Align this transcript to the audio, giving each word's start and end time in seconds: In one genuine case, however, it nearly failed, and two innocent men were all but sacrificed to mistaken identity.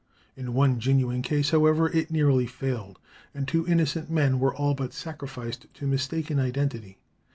In 0.35 0.55
one 0.55 0.79
genuine 0.79 1.21
case, 1.21 1.51
however, 1.51 1.87
it 1.91 2.09
nearly 2.09 2.47
failed, 2.47 2.97
and 3.35 3.47
two 3.47 3.67
innocent 3.67 4.09
men 4.09 4.39
were 4.39 4.55
all 4.55 4.73
but 4.73 4.93
sacrificed 4.93 5.67
to 5.75 5.85
mistaken 5.85 6.39
identity. 6.39 6.97